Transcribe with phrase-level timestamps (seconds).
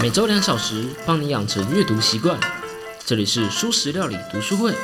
[0.00, 2.40] 每周两小时，帮你养成阅读习惯。
[3.04, 4.74] 这里是舒食料理读书会。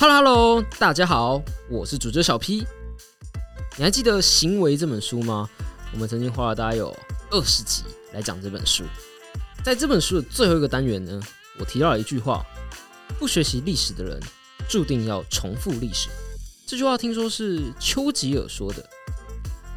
[0.00, 1.40] Hello Hello，大家好，
[1.70, 2.66] 我是主角小 P。
[3.76, 5.48] 你还记得《行为》这本书吗？
[5.92, 6.92] 我们曾经花了大概有
[7.30, 8.82] 二十集来讲这本书。
[9.62, 11.20] 在这本书的最后一个单元呢，
[11.60, 12.44] 我提到了一句话：
[13.16, 14.20] 不学习历史的人，
[14.68, 16.08] 注定要重复历史。
[16.72, 18.82] 这句话听说是丘吉尔说的。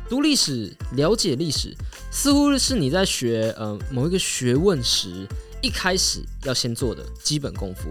[0.07, 1.75] 读历史、了解历史，
[2.09, 5.27] 似乎是你在学呃某一个学问时
[5.61, 7.89] 一开始要先做的基本功夫。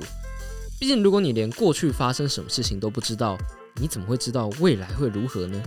[0.80, 3.36] 毕竟，如果你连过去发生什么事情都不知道，
[3.78, 5.62] 你怎么会知道未来会如何呢？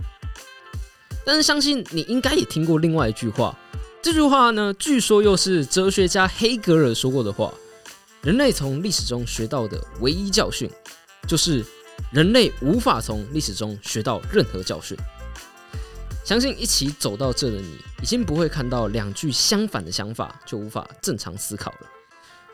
[1.24, 3.56] 但是，相信你应该也听过另外一句话。
[4.02, 7.54] 这句话呢，据说又是哲学家黑格尔说过的话：
[8.22, 10.68] 人类从历史中学到的唯一教训，
[11.28, 11.64] 就是
[12.12, 14.96] 人类无法从历史中学到任何教训。
[16.24, 21.78] 相信一起走到这的你，已经不会看到两句相反的想法就无法正常思考了。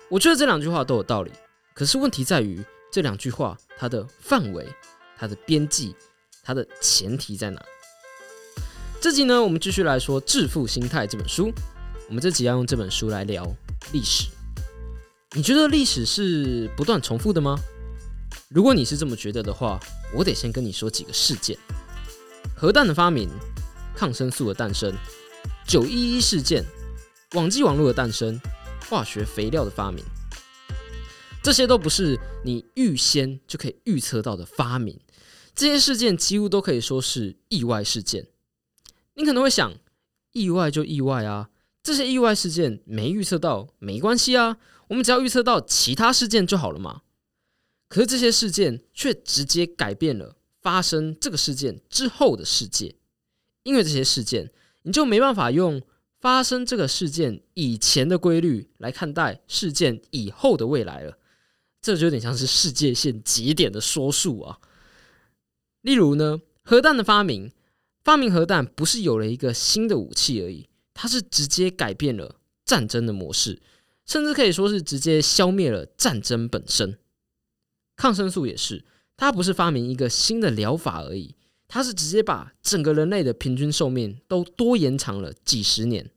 [0.08, 1.32] 我觉得这两句话都有道理，
[1.74, 4.64] 可是问题在于这两句话它的范围、
[5.18, 5.96] 它的边际、
[6.44, 7.60] 它的前提在哪？
[9.00, 11.52] 这集呢，我们继续来说《致富心态》这本书。
[12.08, 13.44] 我们这集要用这本书来聊
[13.92, 14.28] 历史。
[15.32, 17.58] 你觉得历史是不断重复的吗？
[18.48, 19.78] 如果你是这么觉得的话，
[20.14, 21.56] 我得先跟你说几个事件：
[22.56, 23.28] 核弹的发明。
[23.96, 24.92] 抗生素的诞生，
[25.68, 26.64] 九一一事件，
[27.34, 28.40] 网际网络的诞生，
[28.88, 30.04] 化学肥料的发明，
[31.44, 34.98] 这些都不是你预先就可以预测到的发明。
[35.54, 38.26] 这些事件几乎都可以说是意外事件。
[39.14, 39.72] 你可能会想，
[40.32, 44.56] 意外就意外啊，这些意外事件没预测到没关系啊，
[44.88, 47.02] 我们只要预测到其他事件就好了嘛。
[47.94, 52.96] 可是这些事件却直接改变了发生这个事件之后的世界。
[53.62, 54.50] 因为这些事件，
[54.82, 55.80] 你就没办法用
[56.18, 61.20] 发生这个事件以前的规律来看待事件以后的未来了。
[61.80, 64.58] 这就有点像是世界线节点的说数啊。
[65.82, 67.52] 例如呢，核弹的发明，
[68.02, 73.62] 发明核弹不是有了一个新的武器而已，它是直接改变了战争的模式，
[74.04, 76.98] 甚至可以说是直接消灭了战争本身。
[77.96, 78.84] 抗生素也是，
[79.16, 81.36] 它不是发明一个新的疗法而已。
[81.66, 86.10] 它是直接把整个人类的平均寿命都多延长了几十年。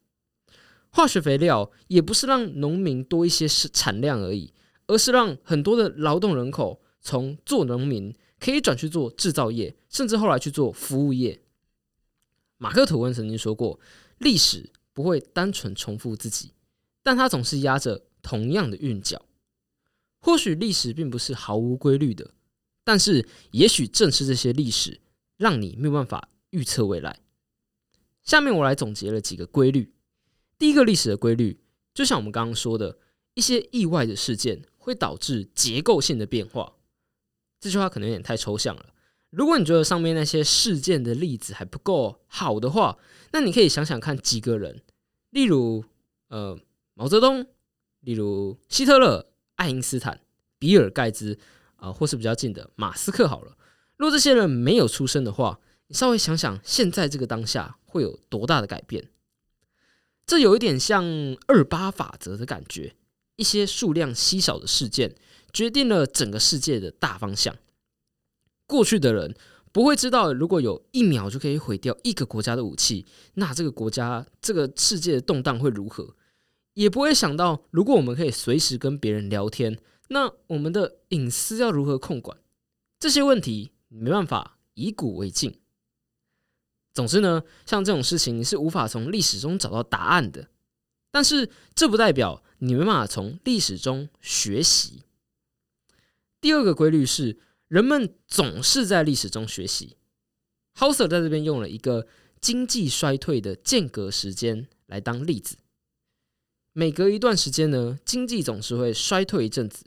[0.89, 4.53] 化学肥料也不是让农民多一些产量而已，
[4.87, 11.41] 而是让很多的劳动人口从做农民可以转去做制造业，甚至后来去做服务业。
[12.57, 13.79] 马克吐温曾经说过
[14.19, 16.53] ：“历史不会单纯重复自己，
[17.03, 19.23] 但它总是压着同样的韵脚。
[20.27, 22.31] 或许历史并不是毫无规律的，
[22.83, 24.99] 但是也许正是这些历史。”
[25.37, 27.19] 让你没有办法预测未来。
[28.23, 29.93] 下面我来总结了几个规律。
[30.57, 31.59] 第一个历史的规律，
[31.93, 32.97] 就像我们刚刚说的，
[33.35, 36.73] 一些意外的事件会导致结构性的变化。
[37.59, 38.87] 这句话可能有点太抽象了。
[39.29, 42.97] 如果你觉得上面那些事件的例子还不够好的话，
[43.31, 44.81] 那你可以想想看几个人，
[45.29, 45.85] 例如
[46.29, 46.59] 呃
[46.95, 47.45] 毛泽东，
[47.99, 49.26] 例如希特勒、
[49.57, 50.21] 爱因斯坦、
[50.57, 51.37] 比尔盖茨
[51.75, 53.55] 啊，或是比较近的马斯克好了。
[53.97, 59.09] 如果这些人没有出生的话，你稍微想想，现在这个当下会有多大的改变？
[60.25, 61.05] 这有一点像
[61.47, 62.95] 二八法则的感觉，
[63.35, 65.15] 一些数量稀少的事件
[65.53, 67.55] 决定了整个世界的大方向。
[68.65, 69.33] 过去的人
[69.71, 76.15] 不会知道，如果有一秒就可以毁掉一个国家的武器，那这个国家、这个世界的动荡会如何？
[76.77, 79.77] 也不会想到，如果我们可以随时跟别人聊天，
[80.09, 82.37] 那我们的隐私要如何控管？
[82.99, 83.71] 这些问题。
[83.89, 85.61] 没办法以古为镜。
[86.93, 90.49] 总之呢，像这种事情，你是无法从历史中找到答案的。
[91.09, 95.03] 但是这不代表你没办法从历史中学习。
[96.41, 97.39] 第二个规律是，
[97.69, 99.95] 人们总是在历史中学习。
[100.73, 102.07] h o u s e r 在这边用了一个
[102.41, 105.57] 经济衰退的间隔时间来当例子。
[106.77, 109.83] 每隔一段时间呢，经济总是会衰退一阵子。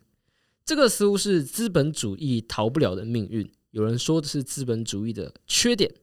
[0.64, 3.48] 这个似乎是资本主义逃不了的命运。
[3.70, 5.94] 有人说的是资本主义的缺点，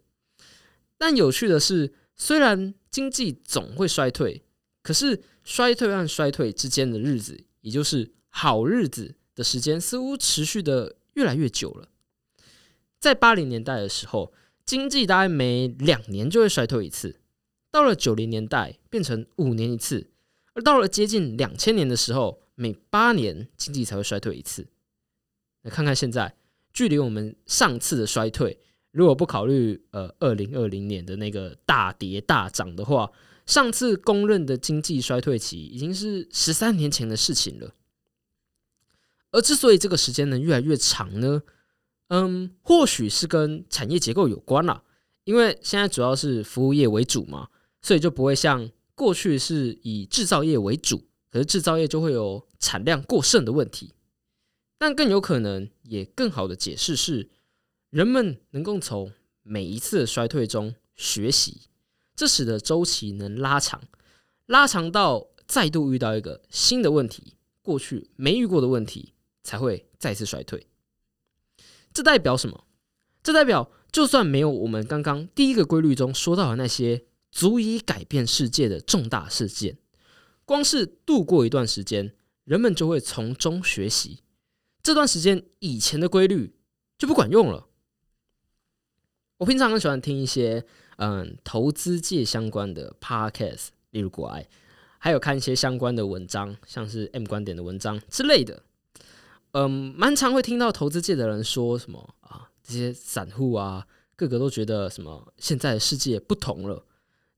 [0.98, 4.42] 但有趣的是，虽然经济总会衰退，
[4.82, 11.90] 可是衰退和衰退之间的日子，也就是好日子的时间，似乎持续的越来越久了。
[12.98, 14.32] 在八零年代的时候，
[14.66, 17.18] 经济大概每两年就会衰退一次；
[17.70, 20.08] 到了九零年代，变成五年一次；
[20.58, 24.66] 而到了接近两千年的时候，每八年经济才会衰退一次。
[25.62, 26.36] 来看看现在。
[26.74, 28.60] 距离我们上次的衰退
[28.92, 33.12] 如果不考虑呃二零二零年的那个大跌大涨的话，
[33.48, 37.74] 上次公认的经济衰退期已经是十三年前的事情了。
[39.32, 41.42] 而之所以这个时间能越来越长呢，
[42.10, 44.84] 嗯，或许是跟产业结构有关啦。
[45.24, 47.48] 因为现在主要是服务业为主嘛，
[47.82, 53.94] 所以就不会像过去是以制造业为主，可是制造业就会有产量过剩的问题。
[54.80, 57.30] 但更有可能，也更好的解释是，
[57.92, 59.14] 人们能够从
[59.44, 61.68] 每一次衰退中学习，
[62.16, 63.84] 这使得周期能拉长，
[64.48, 69.14] 拉长到再度遇到一个新的问题，过去没遇过的问题，
[69.44, 70.66] 才会再次衰退。
[71.94, 72.66] 这代表什么？
[73.22, 79.78] 这代表，就算没有我们刚刚第一个规律中说到的那些足以改变世界的重大事件，
[80.46, 82.14] 光是度过一段时间，
[82.44, 84.24] 人们就会从中学习。
[84.82, 86.56] 这段时间以前的规律
[86.98, 87.68] 就不管用了。
[89.38, 90.66] 我平常很喜欢听一些
[90.96, 94.48] 嗯投资界相关的 podcast，例如国外，
[94.98, 98.64] 还有看一些相关的文章，像是 M 观点的文章之类的。
[99.52, 103.86] 嗯，蛮常会听到投资界的人说什么啊，这些散户啊，
[104.16, 106.84] 个个都觉得什么现在的世界不同了，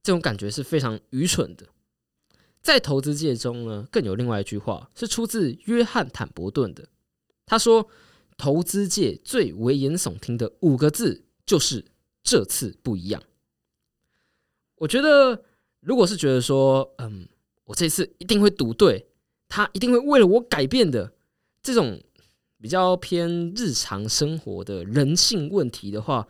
[0.01, 1.65] 这种感觉是非常愚蠢的。
[2.61, 6.89] 在投资界中呢，更有另外一句话是出自约翰坦伯顿的。
[7.45, 7.87] 他说
[8.37, 11.85] ：“投资界最危言耸听的五个字就是
[12.21, 13.23] ‘这次不一样’。”
[14.75, 15.43] 我觉得，
[15.79, 17.27] 如果是觉得说，嗯，
[17.65, 19.07] 我这次一定会赌对，
[19.47, 21.13] 他一定会为了我改变的
[21.63, 22.01] 这种
[22.61, 26.27] 比较偏日常生活的人性问题的话，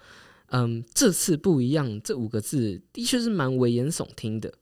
[0.52, 4.54] 嗯，这次不一样这五个字的确是蛮危言耸听的。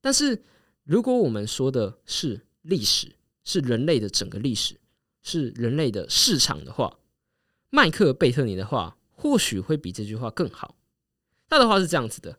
[0.00, 0.42] 但是，
[0.84, 4.78] 如果我们说的是历史，是人类的整个历史。
[5.28, 6.98] 是人类的市场的话，
[7.70, 10.76] 麦克贝特尼的话或许会比这句话更好。
[11.48, 12.38] 他的话是这样子的：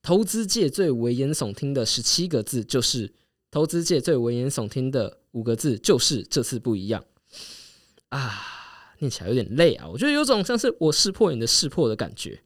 [0.00, 3.12] 投资界最危言耸听的十七个字，就是
[3.50, 7.04] 投资界最危言耸听的五个字，就是这次不一样
[8.10, 8.59] 啊！
[9.00, 12.42] 念起来有点累啊，我觉得有种像是我识破你的识破的感觉。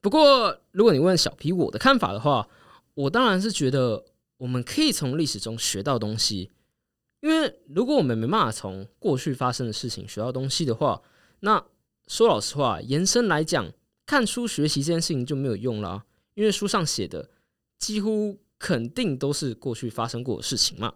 [0.00, 2.48] 不过，如果你问小皮我的看法的话，
[2.94, 4.04] 我当然是觉得
[4.38, 6.50] 我们可以从历史中学到东西。
[7.20, 11.02] 因为如果我们没办法从过去发生的事情学到东西的话，
[11.40, 11.64] 那
[12.06, 13.72] 说老实话，延伸来讲，
[14.04, 16.04] 看书学习这件事情就没有用了。
[16.34, 17.30] 因为书上写的
[17.78, 20.94] 几乎肯定都是过去发生过的事情嘛。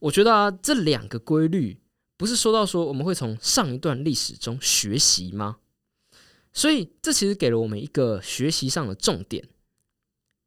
[0.00, 1.78] 我觉得啊，这两个规律
[2.22, 5.56] 不是说到说我们会从上一段历史中学习吗？
[6.52, 9.48] 所以这其实给了我们一个学习上的重点。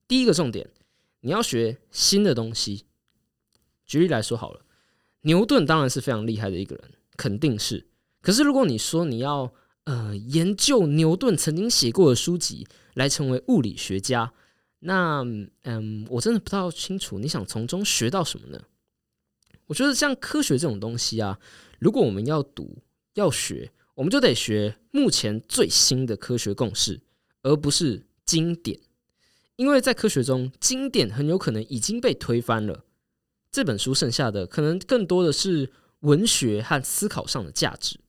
[0.08, 0.70] 第一个重点，
[1.20, 2.86] 你要学新的东西。
[3.86, 4.62] 举例来说好了，
[5.24, 7.86] 牛顿当然是非常厉害的一个人，肯定是。
[8.22, 14.32] 可是如果你说你要呃研究牛顿曾经写过的书籍来成为物理学家，
[14.80, 15.26] 那
[15.64, 18.62] 嗯，我真的不太清楚你想从中学到什么呢？
[19.68, 21.40] 我觉得像科学这种东西啊，
[21.80, 22.84] 如果我们要读
[23.16, 27.02] 要学，我们就得学目前最新的科学共识，
[27.44, 28.80] 而不是经典，
[29.56, 32.86] 因为在科学中，经典很有可能已经被推翻了。
[33.52, 35.72] 这本书剩下的可能更多的是
[36.02, 38.00] 文学和思考上的价值。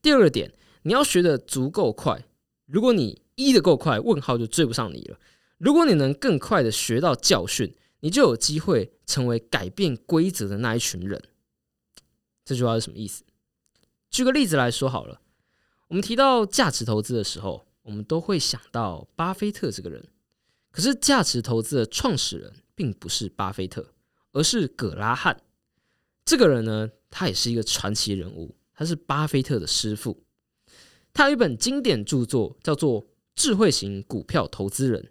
[0.00, 0.52] 第二个点，
[0.82, 2.24] 你要学的足够快。
[2.66, 5.18] 如果你一的够快，问号就追不上你了。
[5.58, 11.20] 如果你能更快的学到教训，你就有机会成为改变规则的那一群人。
[12.44, 13.24] 这句话是什么意思？
[14.10, 15.20] 举个例子来说好了，
[15.88, 20.06] 我们提到价值投资的时候，我们都会想到巴菲特这个人。
[20.70, 23.92] 可是价值投资的创始人并不是巴菲特。
[24.34, 25.42] 而是葛拉汉
[26.24, 30.22] 这个人呢，他也是一个传奇人物，他是巴菲特的师傅。
[31.12, 33.02] 他有一本经典著作叫做
[33.34, 35.02] 《智慧型股票投资人》，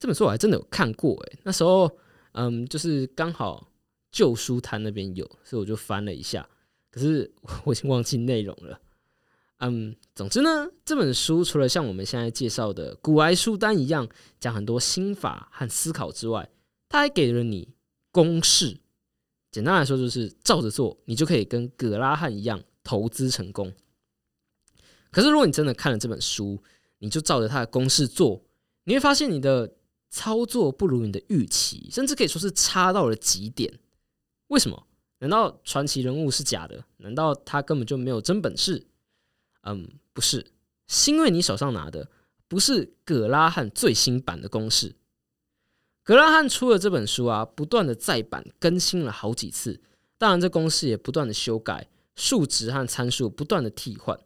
[0.00, 1.14] 这本书我还真的有看过。
[1.14, 1.88] 诶，那时候
[2.32, 3.68] 嗯，就是刚好
[4.10, 6.48] 旧书摊那边有，所以我就翻了一下。
[6.90, 7.30] 可是
[7.64, 8.80] 我已经忘记内容了。
[9.58, 14.08] 嗯，总之呢，这本书除了像我们现在介绍的古癌书单一样
[14.40, 16.50] 讲很多心法和思考之外，
[16.88, 17.68] 它还给了你。
[18.12, 18.76] 公式，
[19.52, 23.72] 简单来说就是照着做，你就可以跟葛拉汉一样投资成功。
[25.12, 26.60] 可是如果你真的看了这本书，
[26.98, 28.42] 你就照着他的公式做，
[28.82, 29.72] 你会发现你的
[30.10, 33.78] 操作不如你的预期，甚至可以说是差到了极点。
[34.48, 34.86] 为什么？
[35.20, 36.84] 难道传奇人物是假的？
[36.96, 38.86] 难道他根本就没有真本事？
[39.62, 40.52] 嗯，不是，
[40.88, 42.10] 是因为你手上拿的
[42.48, 44.96] 不是葛拉汉最新版的公式。
[46.02, 49.82] 葛拉汉出了这本书啊，不断的再版更新了好几次，
[50.16, 54.18] 当然这公式也不断的修改，数值和参数不断的替换。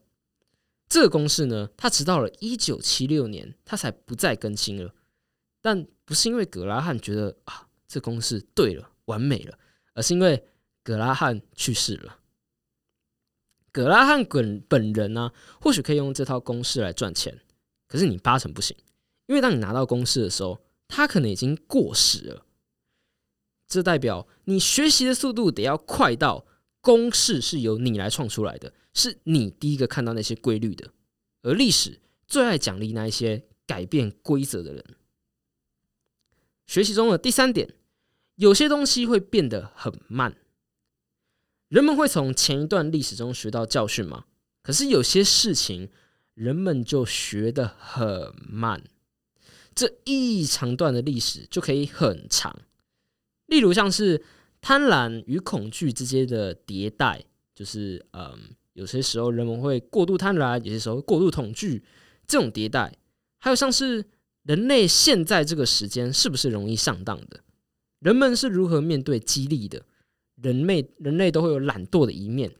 [0.88, 4.94] 这个公式呢，它直到了一九七六年，它才不再更新了。
[5.64, 9.58] 但不是因为格拉汉觉得啊，这公式对了，完美了，
[9.94, 10.44] 而是因为
[10.82, 12.18] 格拉汉去世了。
[13.72, 17.40] 格拉汉本本人呢，或许可以用这套公式来赚钱，
[17.88, 18.76] 可是你八成不行，
[19.24, 22.44] 因为当你拿到公式的时候，他可能已经过时了。
[23.66, 26.44] 这代表你学习的速度得要快到
[26.82, 30.92] 公式是由你来创出来的，是你第一个看到那些规律的。
[31.40, 34.84] 而历史最爱奖励那一些改变规则的人。
[36.66, 37.74] 学习中的第三点，
[38.36, 40.36] 有些东西会变得很慢。
[41.68, 44.24] 人们会从前一段历史中学到教训吗？
[44.62, 45.90] 可是有些事情，
[46.34, 48.82] 人们就学得很慢。
[49.74, 52.60] 这一长段的历史就可以很长。
[53.46, 54.22] 例如，像是
[54.60, 61.84] 贪婪与恐惧之间的迭代，就是嗯，有些时候人们会过度贪婪，有些时候过度恐惧，
[62.26, 62.96] 这种迭代。
[63.38, 64.04] 还有像是
[64.44, 67.40] 人类现在这个时间是不是容易上当的？
[67.98, 69.84] 人们是如何面对激励的？
[70.36, 72.54] 人类人类都会有懒惰的一面，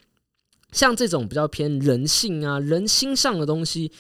[0.73, 3.93] 像这种比较偏人性啊、人心上的东西，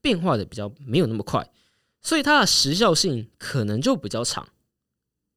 [0.00, 1.50] 变化的比较没有那么快，
[2.00, 4.48] 所以它的时效性可能就比较长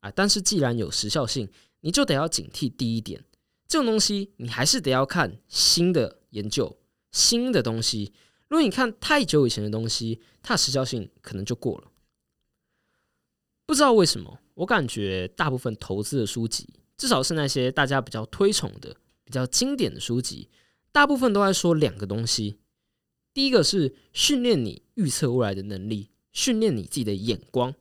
[0.01, 0.11] 啊。
[0.11, 3.23] 但是既然有时效性，你就得要警惕第一点，
[3.67, 6.77] 这种东西你还是得要看新的研究、
[7.11, 8.13] 新的东西。
[8.47, 11.87] 如果你看太久以前的东西，它的时效性可能就过了。
[13.65, 16.69] 不知道为什么，我感觉大部分投资的书籍。
[16.97, 18.95] 至少是那些大家比较推崇的、
[19.25, 20.49] 比较经典的书籍，
[20.93, 22.57] 大部分都在说两个东西。
[23.33, 27.75] 第一个是训练你预测未来的能力，训练你自己的眼光。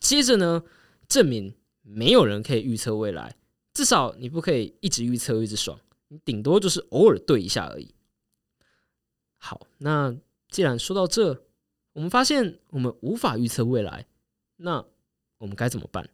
[0.00, 0.62] 接着呢，
[1.06, 3.36] 证明没有人可以预测未来，
[3.74, 5.78] 至少你不可以一直预测一直爽，
[6.08, 7.94] 你顶多就是偶尔对一下而已。
[9.36, 10.16] 好，那
[10.48, 11.44] 既然说到这，
[11.92, 14.06] 我们发现我们无法预测未来，
[14.56, 14.82] 那
[15.42, 16.08] 我们该怎么办？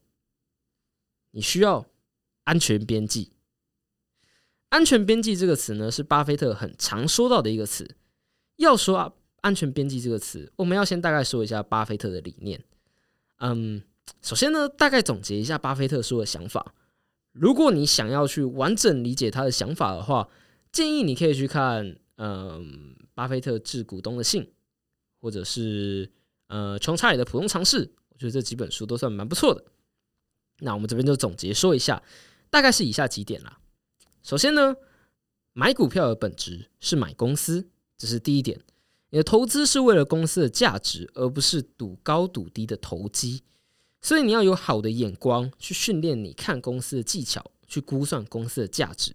[1.32, 1.86] 你需要。
[2.44, 3.30] 安全边际，
[4.70, 7.86] 安全边际这个词呢，是巴菲特很常说到的一个词。
[8.56, 12.64] 要说啊，安全边际这个词，我们要先大概说一下巴菲特的理念。
[13.40, 13.82] 嗯，
[14.22, 16.74] 首先呢，大概总结一下巴菲特说的想法。
[17.32, 20.30] 如果你想要去完整理解他的想法的话，
[20.72, 24.50] 建议你可以去看嗯，巴菲特致股东的信，
[25.20, 26.10] 或者是
[26.46, 27.92] 呃，穷查理的普通常识。
[28.18, 29.64] 我觉得这几本书都算蛮不错的。
[30.58, 32.02] 那我们这边就总结说一下。
[32.50, 33.60] 大概是以下几点啦。
[34.22, 34.74] 首先呢，
[35.52, 38.58] 买股票的本质是买公司，这是第一点。
[39.10, 43.42] 你的投资是为了公司的价值，而不是赌高赌低的投机。
[44.00, 49.14] 所以你要有好的眼光去训练你看公司的技巧，去估算公司的价值。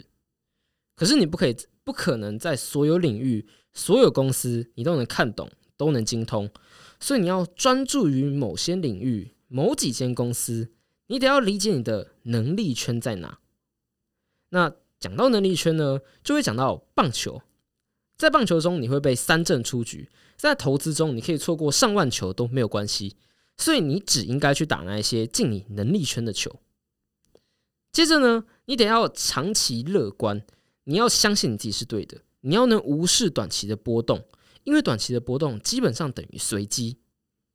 [0.96, 6.48] 可是你不可以，不可能在所有领域、所有公司你都能看懂、都能精通。
[7.04, 10.72] 所以你要专注于某些领域、某几间公司。
[11.08, 13.40] 你得要理解你的能力圈在哪。
[14.52, 17.42] 那讲到能力圈呢，就会讲到棒球。
[18.16, 20.08] 在棒球中，你会被三振出局；
[20.38, 23.18] 在投资中，你可以错过上万球都没有关系。
[23.58, 26.56] 所以你只应该去打那一些进你能力圈的球。
[27.92, 30.42] 接着呢，你得要长期乐观，
[30.86, 34.24] 你要相信你自己是对的，你要能无视短期的波动，
[34.64, 36.98] 因为短期的波动基本上等于随机，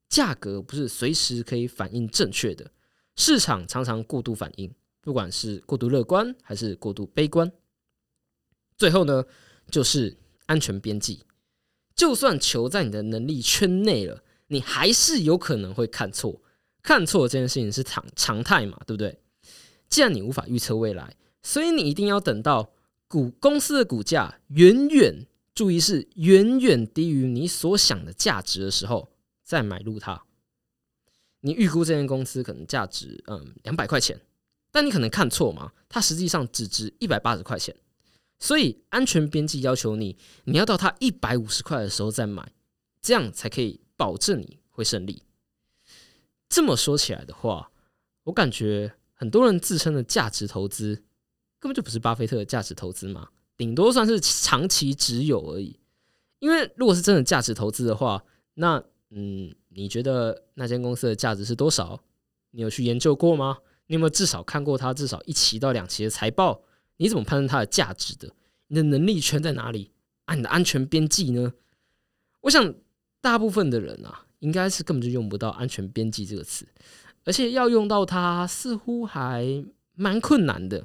[0.08, 2.70] 价格不是随时可以反映正确的。
[3.16, 7.50] 市场常常过度反应，不管是过度乐观还是过度悲观。
[8.76, 9.24] 最后呢，
[9.70, 11.24] 就是安全边际。
[11.96, 16.40] 就算球在你的能力圈内了，你还是有可能会看错。
[16.80, 19.20] 看错这件事情是常常态嘛，对不对？
[19.88, 22.72] 既然你无法预测未来，所以你一定要等到
[23.08, 25.26] 股公司的股价远远，
[25.58, 29.08] 注意是远远低于你所想的价值的时候，
[29.42, 30.22] 再买入它。
[31.40, 34.20] 你预估这间公司可能价值嗯两百块钱，
[34.70, 37.74] 但你可能看错嘛，它实际上只值一百八十块钱。
[38.38, 42.52] 所以安全边际要求你，你要到它一百五十块的时候再买，
[43.02, 45.24] 这样才可以保证你会胜利。
[46.48, 47.72] 这么说起来的话，
[48.22, 51.02] 我感觉很多人自称的价值投资，
[51.58, 55.78] 根本就不是巴菲特的价值投资嘛，顶多算是长期持有而已。
[56.38, 58.24] 因为如果是真的价值投资的话，
[58.54, 59.54] 那嗯。
[59.70, 62.02] 你觉得那间公司的价值是多少？
[62.50, 63.58] 你有去研究过吗？
[63.86, 66.62] 你有没有至少看过它至少一期到两期的财报？
[66.96, 68.28] 你怎么判断它的价值的？
[68.66, 69.92] 你的能力圈在哪里？
[70.24, 71.52] 啊，你的安全边际呢？
[72.40, 72.74] 我想
[73.20, 76.66] 大部分的人啊，应该是根本就用不到“安全边际”这个词，
[77.24, 80.84] 而且要用到它，似乎还蛮困难的。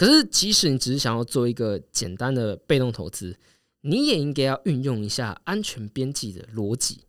[0.00, 3.38] 可是，即使你只是想要做一个简单的被动投资，
[3.82, 7.04] 你也应该要运用一下安全边际的逻辑。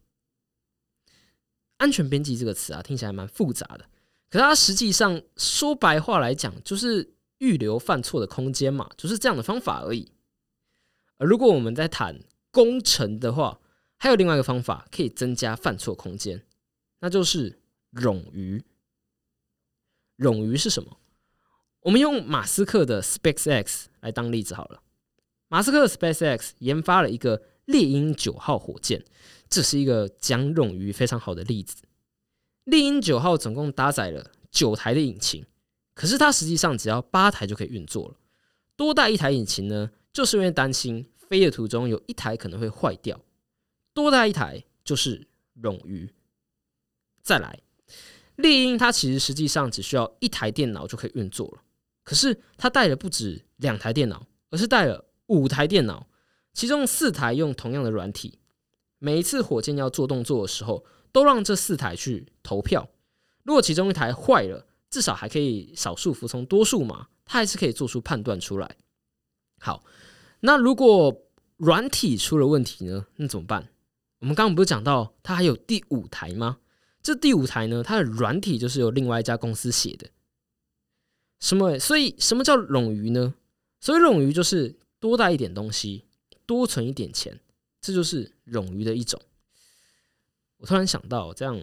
[1.78, 3.90] 安全边际这个词啊，听起来蛮复杂的，
[4.30, 10.12] 可是它实际上说白话来讲，就是预留犯错的空间嘛，就是这样的方法而已。
[11.16, 12.20] 而如果我们在谈
[12.52, 13.62] 工程的话，
[14.00, 16.46] 还有另外一个方法可以增加犯错空间，
[17.00, 17.58] 那就是
[17.94, 18.62] 冗余。
[20.18, 20.98] 冗余是什么？
[21.82, 24.82] 我们用马斯克的 SpaceX 来当例子好了。
[25.48, 29.04] 马斯克的 SpaceX 研发了一个猎鹰九号火箭，
[29.50, 31.84] 这是一个讲冗余非常好的例子。
[32.66, 35.44] 猎鹰九号总共搭载了九台的引擎，
[35.96, 38.16] 可是它实际上只要八台就可以运作了。
[38.76, 43.20] 多带一台引擎呢，就是因为担心飞的途中有一台可能会坏掉。
[43.94, 45.28] 多带一台就是
[45.62, 46.08] 冗余。
[47.24, 47.60] 再来，
[48.36, 51.64] 猎鹰它其实实际上只需要一台电脑就可以运作了。
[52.04, 56.08] 可是他带了不止两台电脑，而是带了五台电脑，
[56.54, 58.40] 其中四台用同样的软体。
[59.00, 62.90] 每一次火箭要做动作的时候，都让这四台去投票。
[63.44, 68.78] 如果其中一台坏了，至少还可以少数服从多数嘛，他还是可以做出判断出来。
[69.60, 69.84] 好，
[70.42, 71.24] 那如果
[71.58, 73.06] 软体出了问题呢？
[73.16, 73.70] 那怎么办？
[74.20, 76.60] 我们刚刚不是讲到它还有第五台吗？
[77.02, 80.08] 这第五台呢，它的软体就是由另外一家公司写的。
[81.42, 81.78] 什么？
[81.78, 83.34] 所以什么叫冗余呢？
[83.82, 86.06] 所以冗余就是多带一点东西，
[86.46, 87.38] 多存一点钱，
[87.82, 89.20] 这就是冗余的一种。
[90.58, 91.60] 我突然想到，这样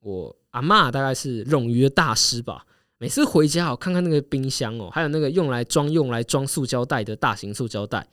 [0.00, 2.66] 我阿妈大概是冗余的大师吧。
[2.98, 8.06] 每次回家，我看看那个冰箱哦，还有那个用来装用来装塑胶袋的大型塑胶袋。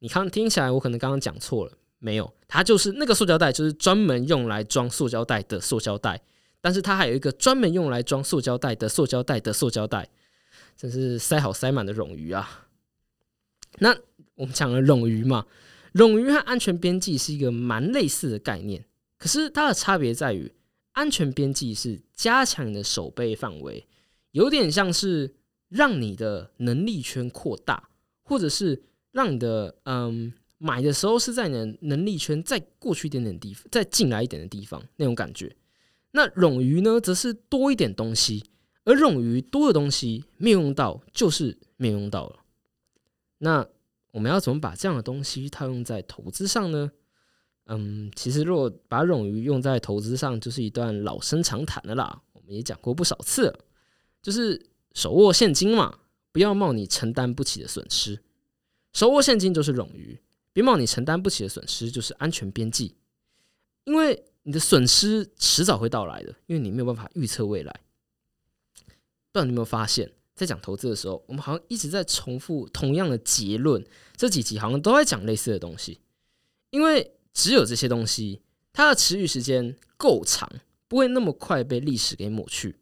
[0.00, 6.20] 你看，听起来我可能刚刚讲错了，没有，它就是那个塑胶袋，就是专门用来装塑胶袋的塑胶袋。
[6.60, 10.08] 但是它还有一个专门用来装塑胶袋的塑胶袋的塑胶袋。
[10.76, 12.68] 真是塞好塞满的冗余啊！
[13.78, 13.96] 那
[14.34, 15.46] 我们讲了冗余嘛，
[15.94, 18.84] 冗余和安全边际是一个蛮类似的概念，
[19.16, 20.52] 可是它的差别在于，
[20.92, 23.86] 安全边际是加强你的守备范围，
[24.32, 25.34] 有点像是
[25.68, 27.88] 让你的能力圈扩大，
[28.22, 35.56] 或者是让你的嗯买的时候是在你的能力圈再过去一点点地，再进来一点的地方那种感觉。
[36.12, 38.44] 那冗余呢，则是多一点东西。
[38.84, 42.40] 而冗余多的东西没有用到，就是没有用到了。
[43.38, 43.66] 那
[44.12, 46.92] 我们要怎么把这样的东西套用在投资上呢？
[47.66, 52.22] 嗯，其实如果把冗余用在投资上，就是一段老生常谈的啦。
[52.34, 53.58] 我们也讲过不少次了，
[54.22, 55.98] 就是手握现金嘛，
[56.30, 58.22] 不要冒你承担不起的损失。
[58.92, 60.20] 手握现金就是冗余，
[60.52, 62.94] 别冒你承担不起的损失就是安全边际。
[63.84, 67.80] 因为你的损失迟早会到来的，因为你没有办法预测未来。
[69.34, 73.84] 不知道你有没有发现，在讲投资的时候，我们好像一直在重复同样的结论。
[74.16, 75.98] 这几集好像都在讲类似的东西，
[76.70, 78.42] 因为只有这些东西，
[78.72, 80.48] 它的持续时间够长，
[80.86, 82.76] 不会那么快被历史给抹去。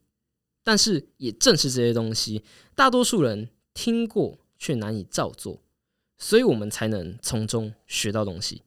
[0.63, 5.63] 但是，也正是这些东西，大多数人听过却难以照做，
[6.19, 8.61] 所以我们才能从中学到东西。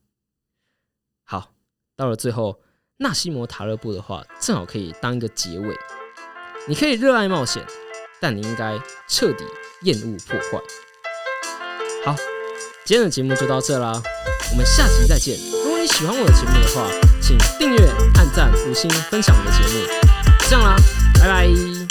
[1.24, 1.54] 好，
[1.95, 2.60] 到了最后，
[2.98, 5.76] 纳西摩塔勒布的话，正好可以当一个结尾。
[6.67, 7.63] 你可以热爱冒险，
[8.19, 8.73] 但你应该
[9.08, 9.45] 彻底
[9.82, 10.63] 厌恶破坏。
[12.04, 12.15] 好，
[12.84, 14.01] 今天的节目就到这啦，
[14.51, 15.38] 我们下期再见。
[15.63, 16.89] 如果你喜欢我的节目的话，
[17.21, 19.86] 请订阅、按赞、五星、分享我的节目。
[20.49, 20.75] 这样啦，
[21.19, 21.85] 拜拜。